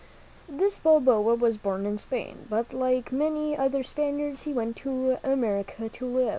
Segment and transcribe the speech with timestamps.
[0.49, 5.89] This Balboa was born in Spain; but like many other Spaniards, he went to America
[5.89, 6.29] to live.